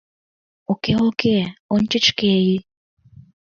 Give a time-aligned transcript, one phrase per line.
[0.71, 1.37] Уке, уке,
[1.73, 2.57] ончыч шке йӱ.